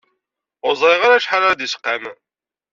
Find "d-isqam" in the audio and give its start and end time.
1.59-2.03